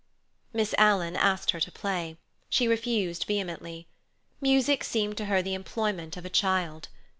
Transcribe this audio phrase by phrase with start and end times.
[0.51, 2.17] Miss Alan asked her to play.
[2.49, 3.85] She refused vehemently.
[4.41, 6.87] Music seemed to her the employment of a child.